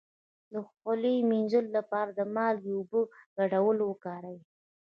[0.51, 3.01] د خولې د مینځلو لپاره د مالګې او اوبو
[3.37, 4.39] ګډول وکاروئ